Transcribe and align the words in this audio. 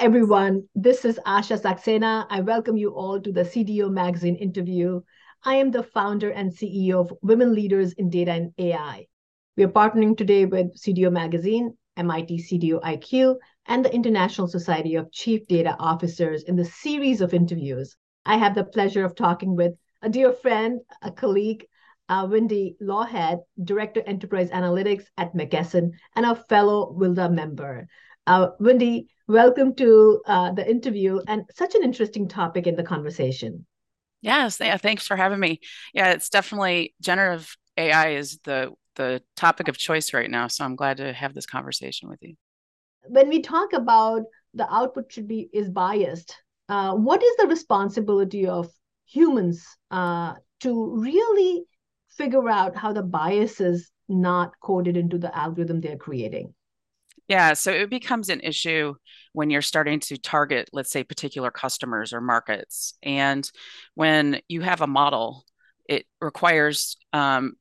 everyone. 0.00 0.62
This 0.74 1.06
is 1.06 1.18
Asha 1.26 1.58
Saxena. 1.58 2.26
I 2.28 2.42
welcome 2.42 2.76
you 2.76 2.90
all 2.90 3.18
to 3.18 3.32
the 3.32 3.44
CDO 3.44 3.90
Magazine 3.90 4.36
interview. 4.36 5.00
I 5.42 5.54
am 5.54 5.70
the 5.70 5.82
founder 5.82 6.28
and 6.30 6.52
CEO 6.52 7.00
of 7.00 7.12
Women 7.22 7.54
Leaders 7.54 7.94
in 7.94 8.10
Data 8.10 8.32
and 8.32 8.52
AI. 8.58 9.06
We 9.56 9.64
are 9.64 9.68
partnering 9.68 10.14
today 10.14 10.44
with 10.44 10.76
CDO 10.76 11.10
Magazine, 11.10 11.78
MIT 11.96 12.42
CDO 12.42 12.82
IQ, 12.82 13.36
and 13.64 13.82
the 13.82 13.94
International 13.94 14.46
Society 14.46 14.96
of 14.96 15.10
Chief 15.12 15.46
Data 15.46 15.74
Officers 15.78 16.42
in 16.42 16.56
the 16.56 16.66
series 16.66 17.22
of 17.22 17.32
interviews. 17.32 17.96
I 18.26 18.36
have 18.36 18.54
the 18.54 18.64
pleasure 18.64 19.04
of 19.04 19.14
talking 19.14 19.56
with 19.56 19.72
a 20.02 20.10
dear 20.10 20.32
friend, 20.32 20.80
a 21.00 21.10
colleague, 21.10 21.64
uh, 22.10 22.28
Wendy 22.30 22.76
Lawhead, 22.82 23.38
Director 23.64 24.02
Enterprise 24.06 24.50
Analytics 24.50 25.04
at 25.16 25.34
McKesson, 25.34 25.92
and 26.14 26.26
a 26.26 26.34
fellow 26.34 26.92
WILDA 26.92 27.32
member. 27.32 27.88
Uh, 28.26 28.48
Wendy, 28.58 29.06
welcome 29.28 29.72
to 29.76 30.20
uh, 30.26 30.52
the 30.52 30.68
interview 30.68 31.20
and 31.28 31.44
such 31.54 31.76
an 31.76 31.84
interesting 31.84 32.28
topic 32.28 32.66
in 32.66 32.74
the 32.74 32.82
conversation. 32.82 33.64
Yes, 34.20 34.58
yeah, 34.60 34.76
thanks 34.78 35.06
for 35.06 35.16
having 35.16 35.38
me. 35.38 35.60
Yeah, 35.94 36.10
it's 36.10 36.28
definitely 36.28 36.94
generative 37.00 37.56
AI 37.76 38.08
is 38.14 38.38
the 38.42 38.72
the 38.96 39.22
topic 39.36 39.68
of 39.68 39.78
choice 39.78 40.12
right 40.12 40.28
now, 40.28 40.48
so 40.48 40.64
I'm 40.64 40.74
glad 40.74 40.96
to 40.96 41.12
have 41.12 41.34
this 41.34 41.46
conversation 41.46 42.08
with 42.08 42.18
you. 42.22 42.34
When 43.04 43.28
we 43.28 43.42
talk 43.42 43.72
about 43.72 44.22
the 44.54 44.72
output 44.74 45.12
should 45.12 45.28
be 45.28 45.48
is 45.52 45.70
biased, 45.70 46.34
uh, 46.68 46.94
what 46.94 47.22
is 47.22 47.36
the 47.36 47.46
responsibility 47.46 48.48
of 48.48 48.68
humans 49.04 49.64
uh, 49.92 50.34
to 50.62 50.96
really 50.96 51.62
figure 52.08 52.48
out 52.48 52.74
how 52.74 52.92
the 52.92 53.02
bias 53.04 53.60
is 53.60 53.88
not 54.08 54.52
coded 54.60 54.96
into 54.96 55.18
the 55.18 55.36
algorithm 55.36 55.80
they're 55.80 55.96
creating? 55.96 56.55
Yeah, 57.28 57.54
so 57.54 57.72
it 57.72 57.90
becomes 57.90 58.28
an 58.28 58.40
issue 58.40 58.94
when 59.32 59.50
you're 59.50 59.62
starting 59.62 60.00
to 60.00 60.16
target, 60.16 60.70
let's 60.72 60.90
say, 60.90 61.02
particular 61.02 61.50
customers 61.50 62.12
or 62.12 62.20
markets. 62.20 62.94
And 63.02 63.48
when 63.94 64.40
you 64.48 64.60
have 64.62 64.80
a 64.80 64.86
model, 64.86 65.44
it 65.88 66.06
requires 66.20 66.96
um, 67.12 67.54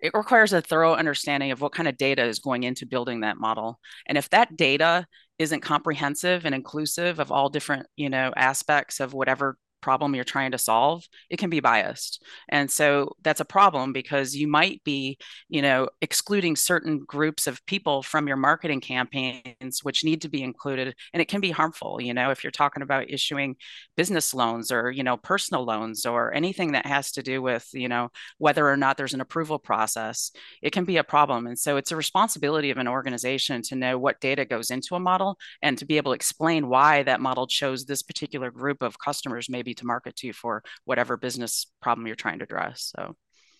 it 0.00 0.12
requires 0.14 0.52
a 0.52 0.60
thorough 0.62 0.94
understanding 0.94 1.50
of 1.50 1.60
what 1.60 1.72
kind 1.72 1.88
of 1.88 1.96
data 1.96 2.24
is 2.24 2.38
going 2.38 2.62
into 2.62 2.86
building 2.86 3.20
that 3.20 3.36
model. 3.38 3.80
And 4.06 4.16
if 4.16 4.30
that 4.30 4.56
data 4.56 5.06
isn't 5.38 5.60
comprehensive 5.60 6.44
and 6.44 6.54
inclusive 6.54 7.18
of 7.18 7.32
all 7.32 7.48
different, 7.48 7.86
you 7.96 8.08
know, 8.08 8.32
aspects 8.36 9.00
of 9.00 9.12
whatever 9.12 9.56
problem 9.80 10.14
you're 10.14 10.24
trying 10.24 10.52
to 10.52 10.58
solve 10.58 11.04
it 11.30 11.38
can 11.38 11.50
be 11.50 11.60
biased. 11.60 12.22
And 12.48 12.70
so 12.70 13.14
that's 13.22 13.40
a 13.40 13.44
problem 13.44 13.92
because 13.92 14.34
you 14.34 14.48
might 14.48 14.82
be 14.84 15.18
you 15.48 15.62
know 15.62 15.88
excluding 16.00 16.56
certain 16.56 17.00
groups 17.00 17.46
of 17.46 17.64
people 17.66 18.02
from 18.02 18.26
your 18.26 18.36
marketing 18.36 18.80
campaigns 18.80 19.80
which 19.82 20.04
need 20.04 20.22
to 20.22 20.28
be 20.28 20.42
included 20.42 20.94
and 21.12 21.20
it 21.20 21.28
can 21.28 21.40
be 21.40 21.50
harmful 21.50 22.00
you 22.00 22.14
know 22.14 22.30
if 22.30 22.42
you're 22.42 22.50
talking 22.50 22.82
about 22.82 23.10
issuing 23.10 23.56
business 23.96 24.34
loans 24.34 24.70
or 24.70 24.90
you 24.90 25.02
know 25.02 25.16
personal 25.16 25.64
loans 25.64 26.06
or 26.06 26.32
anything 26.34 26.72
that 26.72 26.86
has 26.86 27.12
to 27.12 27.22
do 27.22 27.40
with 27.42 27.68
you 27.72 27.88
know 27.88 28.10
whether 28.38 28.68
or 28.68 28.76
not 28.76 28.96
there's 28.96 29.14
an 29.14 29.20
approval 29.20 29.58
process 29.58 30.30
it 30.62 30.72
can 30.72 30.84
be 30.84 30.96
a 30.96 31.04
problem. 31.04 31.46
And 31.46 31.58
so 31.58 31.76
it's 31.76 31.92
a 31.92 31.96
responsibility 31.96 32.70
of 32.70 32.78
an 32.78 32.88
organization 32.88 33.62
to 33.62 33.76
know 33.76 33.98
what 33.98 34.20
data 34.20 34.44
goes 34.44 34.70
into 34.70 34.94
a 34.94 35.00
model 35.00 35.38
and 35.62 35.78
to 35.78 35.86
be 35.86 35.96
able 35.96 36.12
to 36.12 36.16
explain 36.16 36.68
why 36.68 37.02
that 37.04 37.20
model 37.20 37.46
chose 37.46 37.84
this 37.84 38.02
particular 38.02 38.50
group 38.50 38.82
of 38.82 38.98
customers 38.98 39.48
maybe 39.48 39.67
to 39.74 39.86
market 39.86 40.16
to 40.16 40.26
you 40.26 40.32
for 40.32 40.62
whatever 40.84 41.16
business 41.16 41.66
problem 41.80 42.06
you're 42.06 42.16
trying 42.16 42.38
to 42.38 42.44
address. 42.44 42.92
So, 42.96 43.16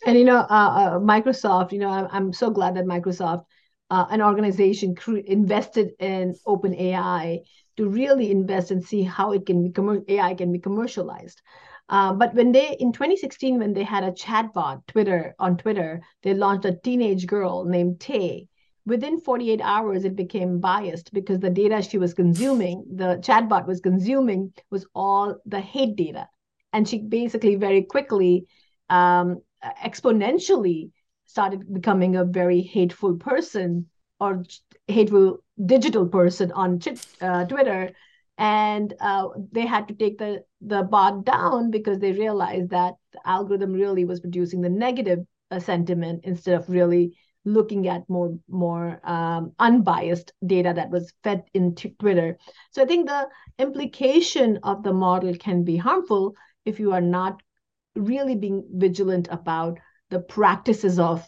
and 0.06 0.18
you 0.18 0.24
know, 0.24 0.38
uh, 0.38 0.44
uh, 0.48 0.98
Microsoft, 0.98 1.72
you 1.72 1.78
know, 1.78 1.90
I'm, 1.90 2.08
I'm 2.10 2.32
so 2.32 2.50
glad 2.50 2.76
that 2.76 2.84
Microsoft, 2.84 3.44
uh, 3.90 4.06
an 4.10 4.22
organization, 4.22 4.94
cre- 4.94 5.18
invested 5.18 5.90
in 5.98 6.34
Open 6.46 6.74
AI 6.74 7.40
to 7.76 7.88
really 7.88 8.30
invest 8.30 8.70
and 8.70 8.84
see 8.84 9.02
how 9.02 9.32
it 9.32 9.46
can 9.46 9.62
be 9.62 9.70
com- 9.70 10.04
AI 10.08 10.34
can 10.34 10.52
be 10.52 10.58
commercialized. 10.58 11.40
Uh, 11.88 12.12
but 12.12 12.34
when 12.34 12.52
they 12.52 12.76
in 12.78 12.92
2016, 12.92 13.58
when 13.58 13.72
they 13.72 13.82
had 13.82 14.04
a 14.04 14.12
chatbot 14.12 14.86
Twitter 14.86 15.34
on 15.38 15.56
Twitter, 15.56 16.02
they 16.22 16.34
launched 16.34 16.66
a 16.66 16.76
teenage 16.76 17.26
girl 17.26 17.64
named 17.64 17.98
Tay, 17.98 18.46
within 18.88 19.20
48 19.20 19.60
hours 19.62 20.04
it 20.04 20.16
became 20.16 20.60
biased 20.60 21.12
because 21.12 21.38
the 21.38 21.50
data 21.50 21.82
she 21.82 21.98
was 21.98 22.14
consuming 22.14 22.84
the 22.96 23.20
chatbot 23.26 23.66
was 23.66 23.80
consuming 23.80 24.52
was 24.70 24.86
all 24.94 25.36
the 25.44 25.60
hate 25.60 25.94
data. 25.94 26.26
And 26.72 26.88
she 26.88 26.98
basically 26.98 27.56
very 27.56 27.82
quickly 27.82 28.46
um, 28.88 29.42
exponentially 29.84 30.90
started 31.26 31.72
becoming 31.72 32.16
a 32.16 32.24
very 32.24 32.62
hateful 32.62 33.16
person 33.16 33.86
or 34.20 34.44
hateful 34.86 35.44
digital 35.66 36.06
person 36.06 36.50
on 36.52 36.80
uh, 37.20 37.44
twitter. 37.44 37.90
And 38.38 38.94
uh, 39.00 39.28
they 39.52 39.66
had 39.66 39.88
to 39.88 39.94
take 39.94 40.18
the 40.18 40.44
the 40.60 40.82
bot 40.82 41.24
down 41.24 41.70
because 41.70 41.98
they 41.98 42.12
realized 42.12 42.70
that 42.70 42.94
the 43.12 43.20
algorithm 43.28 43.72
really 43.72 44.04
was 44.04 44.20
producing 44.20 44.62
the 44.62 44.70
negative 44.70 45.20
uh, 45.50 45.58
sentiment 45.58 46.20
instead 46.24 46.54
of 46.54 46.70
really 46.70 47.16
looking 47.44 47.88
at 47.88 48.08
more 48.08 48.38
more 48.48 49.00
um, 49.04 49.52
unbiased 49.58 50.32
data 50.44 50.72
that 50.74 50.90
was 50.90 51.12
fed 51.22 51.44
into 51.54 51.88
Twitter. 51.98 52.38
So 52.72 52.82
I 52.82 52.86
think 52.86 53.08
the 53.08 53.28
implication 53.58 54.58
of 54.62 54.82
the 54.82 54.92
model 54.92 55.34
can 55.34 55.64
be 55.64 55.76
harmful 55.76 56.34
if 56.64 56.78
you 56.78 56.92
are 56.92 57.00
not 57.00 57.42
really 57.96 58.36
being 58.36 58.64
vigilant 58.74 59.28
about 59.30 59.78
the 60.10 60.20
practices 60.20 60.98
of 60.98 61.26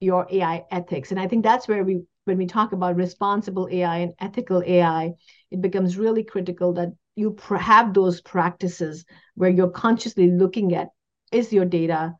your 0.00 0.26
AI 0.30 0.64
ethics. 0.70 1.10
And 1.10 1.20
I 1.20 1.26
think 1.26 1.44
that's 1.44 1.68
where 1.68 1.84
we 1.84 2.02
when 2.24 2.38
we 2.38 2.46
talk 2.46 2.72
about 2.72 2.96
responsible 2.96 3.68
AI 3.70 3.98
and 3.98 4.12
ethical 4.20 4.62
AI, 4.64 5.14
it 5.50 5.62
becomes 5.62 5.96
really 5.96 6.22
critical 6.22 6.74
that 6.74 6.92
you 7.16 7.36
have 7.58 7.94
those 7.94 8.20
practices 8.20 9.04
where 9.34 9.50
you're 9.50 9.70
consciously 9.70 10.30
looking 10.30 10.74
at 10.74 10.88
is 11.32 11.52
your 11.52 11.64
data 11.64 12.14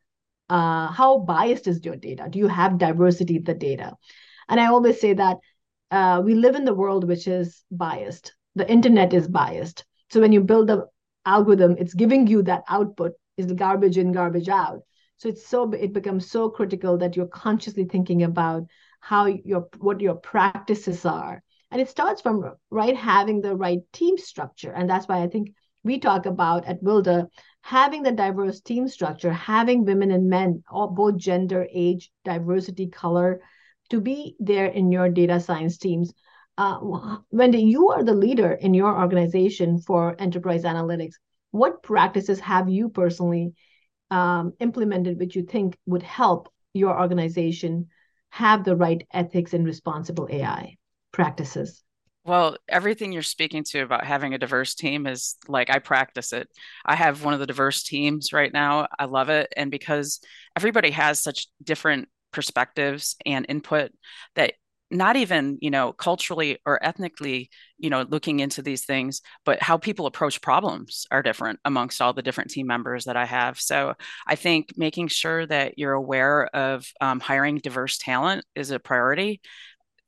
uh, 0.48 0.88
how 0.88 1.18
biased 1.18 1.66
is 1.66 1.84
your 1.84 1.96
data? 1.96 2.28
Do 2.30 2.38
you 2.38 2.48
have 2.48 2.78
diversity 2.78 3.36
in 3.36 3.44
the 3.44 3.54
data? 3.54 3.96
And 4.48 4.60
I 4.60 4.66
always 4.66 5.00
say 5.00 5.12
that 5.14 5.38
uh, 5.90 6.22
we 6.24 6.34
live 6.34 6.54
in 6.54 6.64
the 6.64 6.74
world 6.74 7.06
which 7.06 7.26
is 7.26 7.64
biased. 7.70 8.34
The 8.54 8.70
internet 8.70 9.12
is 9.12 9.28
biased. 9.28 9.84
So 10.10 10.20
when 10.20 10.32
you 10.32 10.40
build 10.40 10.68
the 10.68 10.86
algorithm, 11.26 11.76
it's 11.78 11.94
giving 11.94 12.26
you 12.26 12.42
that 12.42 12.64
output 12.68 13.12
is 13.36 13.46
the 13.46 13.54
garbage 13.54 13.98
in, 13.98 14.12
garbage 14.12 14.48
out. 14.48 14.80
So 15.18 15.28
it's 15.28 15.46
so 15.46 15.70
it 15.72 15.92
becomes 15.92 16.30
so 16.30 16.48
critical 16.48 16.98
that 16.98 17.16
you're 17.16 17.26
consciously 17.26 17.84
thinking 17.84 18.22
about 18.22 18.64
how 19.00 19.26
your 19.26 19.68
what 19.78 20.00
your 20.00 20.14
practices 20.14 21.04
are. 21.04 21.42
And 21.70 21.80
it 21.80 21.88
starts 21.88 22.22
from 22.22 22.54
right 22.70 22.96
having 22.96 23.40
the 23.40 23.54
right 23.54 23.80
team 23.92 24.16
structure. 24.16 24.72
And 24.72 24.88
that's 24.88 25.06
why 25.06 25.22
I 25.22 25.28
think 25.28 25.50
we 25.88 25.98
talk 25.98 26.26
about 26.26 26.66
at 26.66 26.82
WILDA 26.82 27.26
having 27.62 28.02
the 28.02 28.12
diverse 28.12 28.60
team 28.60 28.88
structure, 28.88 29.32
having 29.32 29.86
women 29.86 30.10
and 30.10 30.28
men, 30.28 30.62
all 30.70 30.88
both 30.88 31.16
gender, 31.16 31.66
age, 31.72 32.10
diversity, 32.26 32.88
color, 32.88 33.40
to 33.88 33.98
be 33.98 34.36
there 34.38 34.66
in 34.66 34.92
your 34.92 35.08
data 35.08 35.40
science 35.40 35.78
teams. 35.78 36.12
Uh, 36.58 37.16
Wendy, 37.30 37.62
you 37.62 37.88
are 37.88 38.04
the 38.04 38.14
leader 38.14 38.52
in 38.52 38.74
your 38.74 39.00
organization 39.00 39.80
for 39.80 40.14
enterprise 40.18 40.64
analytics. 40.64 41.14
What 41.52 41.82
practices 41.82 42.38
have 42.40 42.68
you 42.68 42.90
personally 42.90 43.54
um, 44.10 44.52
implemented 44.60 45.18
which 45.18 45.36
you 45.36 45.42
think 45.42 45.78
would 45.86 46.02
help 46.02 46.52
your 46.74 47.00
organization 47.00 47.88
have 48.28 48.62
the 48.62 48.76
right 48.76 49.06
ethics 49.10 49.54
and 49.54 49.64
responsible 49.64 50.28
AI 50.30 50.76
practices? 51.12 51.82
Well, 52.28 52.58
everything 52.68 53.12
you're 53.12 53.22
speaking 53.22 53.64
to 53.70 53.80
about 53.80 54.04
having 54.04 54.34
a 54.34 54.38
diverse 54.38 54.74
team 54.74 55.06
is 55.06 55.36
like 55.48 55.70
I 55.70 55.78
practice 55.78 56.34
it. 56.34 56.46
I 56.84 56.94
have 56.94 57.24
one 57.24 57.32
of 57.32 57.40
the 57.40 57.46
diverse 57.46 57.82
teams 57.82 58.34
right 58.34 58.52
now. 58.52 58.86
I 58.98 59.06
love 59.06 59.30
it. 59.30 59.50
And 59.56 59.70
because 59.70 60.20
everybody 60.54 60.90
has 60.90 61.22
such 61.22 61.46
different 61.64 62.10
perspectives 62.30 63.16
and 63.24 63.46
input 63.48 63.92
that 64.34 64.52
not 64.90 65.16
even 65.16 65.58
you 65.62 65.70
know 65.70 65.92
culturally 65.92 66.58
or 66.66 66.82
ethnically 66.84 67.50
you 67.78 67.90
know 67.90 68.06
looking 68.08 68.40
into 68.40 68.62
these 68.62 68.84
things 68.84 69.22
but 69.44 69.62
how 69.62 69.76
people 69.78 70.06
approach 70.06 70.40
problems 70.42 71.06
are 71.10 71.22
different 71.22 71.58
amongst 71.66 72.00
all 72.02 72.12
the 72.14 72.22
different 72.22 72.50
team 72.50 72.66
members 72.66 73.04
that 73.04 73.16
i 73.16 73.26
have 73.26 73.60
so 73.60 73.94
i 74.26 74.34
think 74.34 74.72
making 74.78 75.08
sure 75.08 75.46
that 75.46 75.78
you're 75.78 75.92
aware 75.92 76.46
of 76.56 76.86
um, 77.02 77.20
hiring 77.20 77.58
diverse 77.58 77.98
talent 77.98 78.44
is 78.54 78.70
a 78.70 78.78
priority 78.78 79.40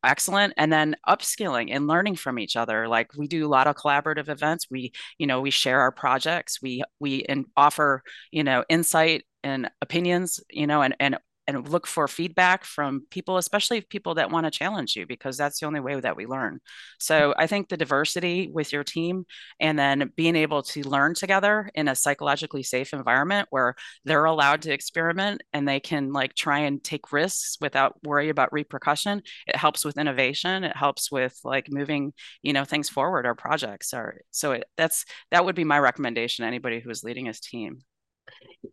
excellent 0.05 0.55
and 0.57 0.73
then 0.73 0.97
upskilling 1.09 1.69
and 1.71 1.87
learning 1.87 2.17
from 2.17 2.39
each 2.39 2.57
other 2.57 2.89
like 2.89 3.11
we 3.17 3.27
do 3.29 3.47
a 3.47 3.49
lot 3.49 3.67
of 3.67 3.77
collaborative 3.77 4.29
events 4.29 4.67
we 4.71 4.93
you 5.19 5.27
know 5.27 5.41
we 5.41 5.51
share 5.51 5.81
our 5.81 5.93
projects 5.93 6.61
we 6.63 6.83
we 7.01 7.23
and 7.25 7.47
offer 7.57 8.03
you 8.31 8.43
know 8.43 8.65
insight 8.69 9.25
and 9.43 9.71
opinions 9.83 10.41
you 10.51 10.67
know 10.67 10.83
and 10.83 10.95
and 11.01 11.19
and 11.47 11.69
look 11.69 11.87
for 11.87 12.07
feedback 12.07 12.65
from 12.65 13.07
people, 13.11 13.37
especially 13.37 13.81
people 13.81 14.15
that 14.15 14.31
want 14.31 14.47
to 14.47 14.51
challenge 14.51 14.97
you, 14.97 15.07
because 15.07 15.37
that's 15.37 15.61
the 15.61 15.67
only 15.67 15.81
way 15.81 15.99
that 15.99 16.17
we 16.17 16.27
learn. 16.27 16.61
So 16.99 17.31
mm-hmm. 17.31 17.41
I 17.41 17.47
think 17.47 17.69
the 17.69 17.77
diversity 17.77 18.51
with 18.53 18.73
your 18.73 18.85
team 18.85 19.25
and 19.59 19.79
then 19.79 20.13
being 20.17 20.37
able 20.37 20.63
to 20.63 20.89
learn 20.89 21.15
together 21.15 21.71
in 21.75 21.89
a 21.89 21.95
psychologically 21.95 22.63
safe 22.63 22.93
environment 22.93 23.49
where 23.51 23.75
they're 24.05 24.25
allowed 24.25 24.63
to 24.63 24.73
experiment 24.73 25.43
and 25.53 25.67
they 25.67 25.81
can 25.81 26.13
like 26.13 26.35
try 26.35 26.61
and 26.61 26.83
take 26.85 27.13
risks 27.13 27.57
without 27.61 27.97
worry 28.05 28.29
about 28.29 28.53
repercussion. 28.53 29.23
It 29.47 29.57
helps 29.57 29.85
with 29.85 29.99
innovation. 29.99 30.65
It 30.65 30.77
helps 30.77 31.11
with 31.11 31.39
like 31.45 31.71
moving, 31.71 32.13
you 32.43 32.53
know, 32.53 32.65
things 32.65 32.89
forward 32.89 33.27
or 33.27 33.35
projects. 33.35 33.93
Or 33.93 34.21
so 34.31 34.53
it, 34.53 34.65
that's 34.77 35.05
that 35.31 35.45
would 35.45 35.57
be 35.57 35.65
my 35.65 35.79
recommendation. 35.79 36.45
to 36.45 36.47
Anybody 36.47 36.81
who 36.81 36.91
is 36.91 37.05
leading 37.05 37.27
his 37.27 37.41
team. 37.41 37.83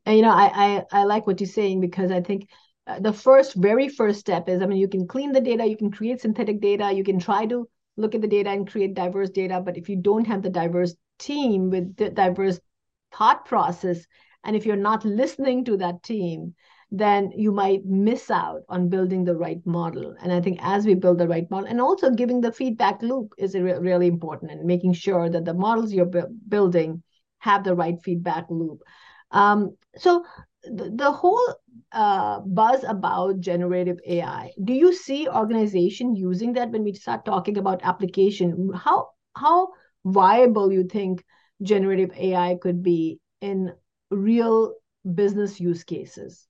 And, 0.07 0.15
you 0.15 0.21
know, 0.23 0.31
I, 0.31 0.51
I 0.55 1.01
I 1.01 1.03
like 1.03 1.27
what 1.27 1.41
you're 1.41 1.49
saying 1.49 1.81
because 1.81 2.11
I 2.11 2.21
think 2.21 2.49
uh, 2.87 2.99
the 2.99 3.11
first, 3.11 3.55
very 3.55 3.89
first 3.89 4.21
step 4.21 4.47
is 4.47 4.61
I 4.61 4.65
mean, 4.65 4.77
you 4.77 4.87
can 4.87 5.05
clean 5.05 5.33
the 5.33 5.41
data, 5.41 5.65
you 5.65 5.75
can 5.75 5.91
create 5.91 6.21
synthetic 6.21 6.61
data, 6.61 6.93
you 6.93 7.03
can 7.03 7.19
try 7.19 7.45
to 7.47 7.67
look 7.97 8.15
at 8.15 8.21
the 8.21 8.27
data 8.27 8.49
and 8.49 8.71
create 8.71 8.93
diverse 8.93 9.29
data. 9.29 9.59
But 9.59 9.77
if 9.77 9.89
you 9.89 9.97
don't 9.97 10.25
have 10.25 10.43
the 10.43 10.49
diverse 10.49 10.95
team 11.19 11.69
with 11.69 11.97
the 11.97 12.09
diverse 12.09 12.61
thought 13.13 13.43
process, 13.45 14.05
and 14.45 14.55
if 14.55 14.65
you're 14.65 14.77
not 14.77 15.03
listening 15.03 15.65
to 15.65 15.75
that 15.77 16.03
team, 16.03 16.55
then 16.89 17.33
you 17.35 17.51
might 17.51 17.85
miss 17.85 18.31
out 18.31 18.61
on 18.69 18.87
building 18.87 19.25
the 19.25 19.35
right 19.35 19.59
model. 19.65 20.15
And 20.21 20.31
I 20.31 20.39
think 20.39 20.59
as 20.61 20.85
we 20.85 20.93
build 20.93 21.17
the 21.17 21.27
right 21.27 21.51
model, 21.51 21.67
and 21.67 21.81
also 21.81 22.11
giving 22.11 22.39
the 22.39 22.53
feedback 22.53 23.01
loop 23.01 23.33
is 23.37 23.55
re- 23.55 23.73
really 23.73 24.07
important, 24.07 24.51
and 24.51 24.63
making 24.65 24.93
sure 24.93 25.29
that 25.29 25.43
the 25.43 25.53
models 25.53 25.91
you're 25.91 26.05
bu- 26.05 26.33
building 26.47 27.03
have 27.39 27.65
the 27.65 27.75
right 27.75 28.01
feedback 28.01 28.45
loop. 28.49 28.83
Um, 29.31 29.77
so 29.97 30.23
the, 30.63 30.91
the 30.93 31.11
whole 31.11 31.55
uh, 31.91 32.39
buzz 32.41 32.83
about 32.83 33.39
generative 33.39 33.99
AI. 34.05 34.51
Do 34.63 34.73
you 34.73 34.93
see 34.93 35.27
organization 35.27 36.15
using 36.15 36.53
that 36.53 36.71
when 36.71 36.83
we 36.83 36.93
start 36.93 37.25
talking 37.25 37.57
about 37.57 37.81
application? 37.83 38.71
How 38.73 39.09
how 39.35 39.69
viable 40.05 40.71
you 40.71 40.83
think 40.83 41.23
generative 41.61 42.11
AI 42.17 42.57
could 42.61 42.83
be 42.83 43.19
in 43.41 43.73
real 44.09 44.73
business 45.15 45.59
use 45.59 45.83
cases? 45.83 46.47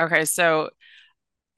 Okay, 0.00 0.24
so 0.24 0.70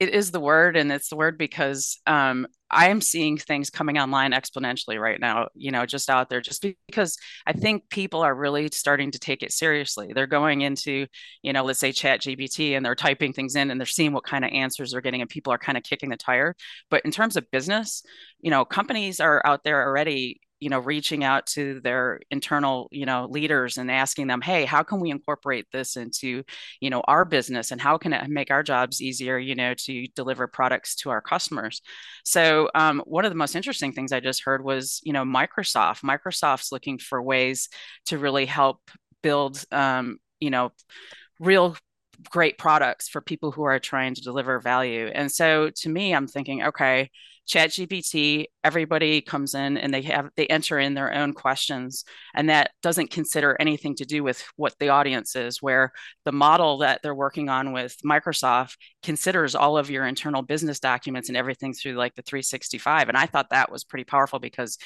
it 0.01 0.09
is 0.09 0.31
the 0.31 0.39
word 0.39 0.75
and 0.75 0.91
it's 0.91 1.09
the 1.09 1.15
word 1.15 1.37
because 1.37 1.99
um, 2.07 2.47
i 2.71 2.89
am 2.89 2.99
seeing 2.99 3.37
things 3.37 3.69
coming 3.69 3.99
online 3.99 4.31
exponentially 4.31 4.99
right 4.99 5.19
now 5.19 5.47
you 5.53 5.69
know 5.69 5.85
just 5.85 6.09
out 6.09 6.27
there 6.27 6.41
just 6.41 6.65
because 6.87 7.17
i 7.45 7.53
think 7.53 7.87
people 7.89 8.21
are 8.21 8.33
really 8.33 8.67
starting 8.73 9.11
to 9.11 9.19
take 9.19 9.43
it 9.43 9.51
seriously. 9.51 10.11
They're 10.13 10.27
going 10.27 10.61
into 10.61 11.05
you 11.43 11.53
know 11.53 11.63
let's 11.63 11.79
say 11.79 11.91
chat 11.91 12.21
gpt 12.21 12.75
and 12.75 12.83
they're 12.83 12.95
typing 12.95 13.31
things 13.31 13.55
in 13.55 13.69
and 13.69 13.79
they're 13.79 13.85
seeing 13.85 14.11
what 14.11 14.23
kind 14.23 14.43
of 14.43 14.51
answers 14.51 14.91
they're 14.91 15.01
getting 15.01 15.21
and 15.21 15.29
people 15.29 15.53
are 15.53 15.59
kind 15.59 15.77
of 15.77 15.83
kicking 15.83 16.09
the 16.09 16.17
tire. 16.17 16.55
But 16.89 17.05
in 17.05 17.11
terms 17.11 17.37
of 17.37 17.49
business 17.51 18.03
you 18.39 18.49
know 18.49 18.65
companies 18.65 19.19
are 19.19 19.41
out 19.45 19.63
there 19.63 19.87
already 19.87 20.41
you 20.61 20.69
know 20.69 20.79
reaching 20.79 21.23
out 21.23 21.45
to 21.47 21.81
their 21.81 22.21
internal 22.29 22.87
you 22.91 23.05
know 23.05 23.27
leaders 23.29 23.77
and 23.77 23.91
asking 23.91 24.27
them 24.27 24.39
hey 24.39 24.63
how 24.63 24.83
can 24.83 24.99
we 24.99 25.09
incorporate 25.09 25.65
this 25.73 25.97
into 25.97 26.43
you 26.79 26.89
know 26.89 27.01
our 27.07 27.25
business 27.25 27.71
and 27.71 27.81
how 27.81 27.97
can 27.97 28.13
it 28.13 28.29
make 28.29 28.51
our 28.51 28.63
jobs 28.63 29.01
easier 29.01 29.37
you 29.37 29.55
know 29.55 29.73
to 29.73 30.07
deliver 30.15 30.47
products 30.47 30.95
to 30.95 31.09
our 31.09 31.21
customers 31.21 31.81
so 32.23 32.69
um, 32.75 33.01
one 33.05 33.25
of 33.25 33.31
the 33.31 33.35
most 33.35 33.55
interesting 33.55 33.91
things 33.91 34.13
i 34.13 34.19
just 34.19 34.43
heard 34.43 34.63
was 34.63 35.01
you 35.03 35.11
know 35.11 35.23
microsoft 35.23 36.03
microsoft's 36.03 36.71
looking 36.71 36.97
for 36.97 37.21
ways 37.21 37.67
to 38.05 38.17
really 38.17 38.45
help 38.45 38.79
build 39.21 39.63
um, 39.71 40.17
you 40.39 40.49
know 40.49 40.71
real 41.39 41.75
great 42.29 42.57
products 42.57 43.09
for 43.09 43.21
people 43.21 43.51
who 43.51 43.63
are 43.63 43.79
trying 43.79 44.13
to 44.13 44.21
deliver 44.21 44.59
value. 44.59 45.07
And 45.07 45.31
so 45.31 45.71
to 45.77 45.89
me, 45.89 46.13
I'm 46.13 46.27
thinking, 46.27 46.63
okay, 46.63 47.09
chat 47.47 47.71
gpt 47.71 48.45
everybody 48.63 49.21
comes 49.21 49.55
in 49.55 49.77
and 49.77 49.93
they 49.93 50.01
have 50.01 50.29
they 50.35 50.47
enter 50.47 50.79
in 50.79 50.93
their 50.93 51.13
own 51.13 51.33
questions 51.33 52.05
and 52.35 52.49
that 52.49 52.71
doesn't 52.81 53.11
consider 53.11 53.57
anything 53.59 53.95
to 53.95 54.05
do 54.05 54.23
with 54.23 54.43
what 54.55 54.73
the 54.79 54.89
audience 54.89 55.35
is 55.35 55.61
where 55.61 55.91
the 56.23 56.31
model 56.31 56.77
that 56.77 57.01
they're 57.01 57.15
working 57.15 57.49
on 57.49 57.73
with 57.73 57.95
microsoft 58.05 58.75
considers 59.03 59.55
all 59.55 59.77
of 59.77 59.89
your 59.89 60.05
internal 60.05 60.41
business 60.41 60.79
documents 60.79 61.29
and 61.29 61.37
everything 61.37 61.73
through 61.73 61.93
like 61.93 62.15
the 62.15 62.21
365 62.21 63.09
and 63.09 63.17
i 63.17 63.25
thought 63.25 63.49
that 63.49 63.71
was 63.71 63.83
pretty 63.83 64.05
powerful 64.05 64.39
because 64.39 64.77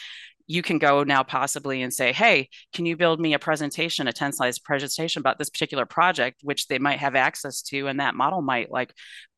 you 0.48 0.62
can 0.62 0.78
go 0.78 1.04
now 1.04 1.24
possibly 1.24 1.82
and 1.82 1.94
say, 1.94 2.12
hey, 2.14 2.50
can 2.72 2.86
you 2.86 2.96
build 2.96 3.20
me 3.20 3.34
a 3.34 3.40
presentation, 3.40 4.08
a 4.08 4.14
10 4.14 4.34
slides 4.34 4.60
presentation 4.60 5.20
about 5.20 5.40
this 5.40 5.50
particular 5.50 5.86
project, 5.86 6.42
which 6.44 6.68
they 6.68 6.78
might 6.78 7.00
have 7.00 7.16
access 7.16 7.62
to. 7.64 7.88
And 7.88 8.00
that 8.00 8.16
model 8.16 8.42
might 8.42 8.72
like 8.72 8.94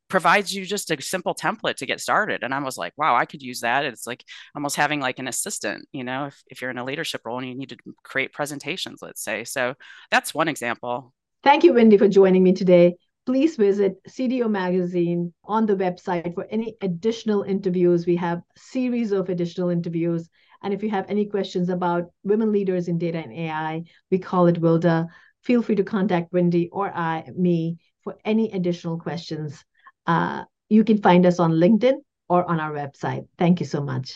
provides 0.09 0.53
you 0.53 0.65
just 0.65 0.91
a 0.91 1.01
simple 1.01 1.35
template 1.35 1.75
to 1.75 1.85
get 1.85 1.99
started. 1.99 2.43
And 2.43 2.53
I 2.53 2.59
was 2.59 2.77
like, 2.77 2.93
wow, 2.97 3.15
I 3.15 3.25
could 3.25 3.41
use 3.41 3.61
that. 3.61 3.85
It's 3.85 4.07
like 4.07 4.23
almost 4.55 4.75
having 4.75 4.99
like 4.99 5.19
an 5.19 5.27
assistant, 5.27 5.87
you 5.91 6.03
know, 6.03 6.27
if, 6.27 6.41
if 6.47 6.61
you're 6.61 6.71
in 6.71 6.77
a 6.77 6.85
leadership 6.85 7.21
role 7.25 7.39
and 7.39 7.47
you 7.47 7.55
need 7.55 7.69
to 7.69 7.77
create 8.03 8.33
presentations, 8.33 8.99
let's 9.01 9.23
say. 9.23 9.43
So 9.43 9.75
that's 10.11 10.33
one 10.33 10.47
example. 10.47 11.13
Thank 11.43 11.63
you, 11.63 11.73
Wendy, 11.73 11.97
for 11.97 12.07
joining 12.07 12.43
me 12.43 12.53
today. 12.53 12.95
Please 13.25 13.57
visit 13.57 13.97
CDO 14.07 14.49
Magazine 14.49 15.33
on 15.43 15.65
the 15.65 15.75
website 15.75 16.33
for 16.33 16.47
any 16.49 16.77
additional 16.81 17.43
interviews. 17.43 18.05
We 18.05 18.15
have 18.15 18.41
series 18.55 19.11
of 19.11 19.29
additional 19.29 19.69
interviews 19.69 20.29
and 20.63 20.73
if 20.73 20.83
you 20.83 20.89
have 20.89 21.09
any 21.09 21.25
questions 21.25 21.69
about 21.69 22.11
women 22.23 22.51
leaders 22.51 22.87
in 22.87 22.97
data 22.97 23.19
and 23.19 23.31
AI, 23.31 23.83
we 24.09 24.19
call 24.19 24.47
it 24.47 24.61
WILDA. 24.61 25.07
Feel 25.43 25.61
free 25.61 25.75
to 25.75 25.83
contact 25.83 26.33
Wendy 26.33 26.69
or 26.69 26.91
I, 26.93 27.29
me, 27.35 27.77
for 28.03 28.17
any 28.25 28.51
additional 28.51 28.99
questions. 28.99 29.63
Uh, 30.07 30.45
you 30.69 30.83
can 30.83 31.01
find 31.01 31.25
us 31.25 31.39
on 31.39 31.51
LinkedIn 31.51 31.95
or 32.29 32.49
on 32.49 32.59
our 32.59 32.71
website. 32.71 33.27
Thank 33.37 33.59
you 33.59 33.65
so 33.65 33.81
much. 33.83 34.15